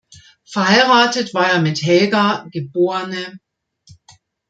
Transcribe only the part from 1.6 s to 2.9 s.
mit Helga, geb.